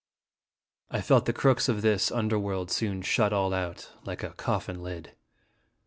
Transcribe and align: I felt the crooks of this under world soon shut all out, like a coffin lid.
I 0.89 0.99
felt 0.99 1.25
the 1.25 1.31
crooks 1.31 1.69
of 1.69 1.83
this 1.83 2.11
under 2.11 2.39
world 2.39 2.71
soon 2.71 3.03
shut 3.03 3.31
all 3.31 3.53
out, 3.53 3.91
like 4.03 4.23
a 4.23 4.31
coffin 4.31 4.81
lid. 4.81 5.15